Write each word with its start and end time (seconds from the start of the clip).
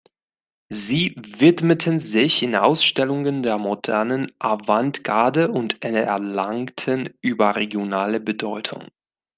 Sie 0.71 1.13
widmeten 1.15 1.99
sich 1.99 2.41
in 2.41 2.55
Ausstellungen 2.55 3.43
der 3.43 3.59
modernen 3.59 4.31
Avantgarde 4.39 5.49
und 5.51 5.83
erlangten 5.83 7.09
überregionale 7.21 8.19
Bedeutung. 8.19 8.85